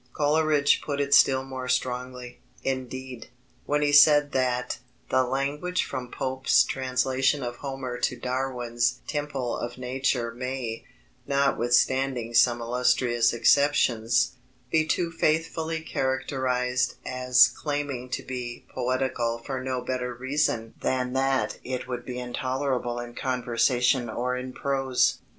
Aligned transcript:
Coleridge 0.13 0.81
put 0.81 0.99
it 0.99 1.13
still 1.13 1.43
more 1.43 1.67
strongly, 1.69 2.39
indeed, 2.63 3.27
when 3.67 3.83
he 3.83 3.91
said 3.91 4.31
that 4.31 4.79
"the 5.11 5.23
language 5.23 5.85
from 5.85 6.09
Pope's 6.09 6.63
translation 6.63 7.43
of 7.43 7.57
Homer 7.57 7.99
to 7.99 8.15
Darwin's 8.19 9.01
Temple 9.05 9.55
of 9.55 9.77
Nature 9.77 10.31
may, 10.31 10.85
notwithstanding 11.27 12.33
some 12.33 12.59
illustrious 12.61 13.31
exceptions, 13.31 14.37
be 14.71 14.87
too 14.87 15.11
faithfully 15.11 15.81
characterized 15.81 16.95
as 17.05 17.47
claiming 17.49 18.09
to 18.09 18.23
be 18.23 18.65
poetical 18.73 19.37
for 19.37 19.61
no 19.63 19.81
better 19.81 20.15
reason 20.15 20.73
than 20.81 21.13
that 21.13 21.59
it 21.63 21.87
would 21.87 22.05
be 22.07 22.17
intolerable 22.17 22.99
in 22.99 23.13
conversation 23.13 24.09
or 24.09 24.35
in 24.35 24.51
prose." 24.51 25.19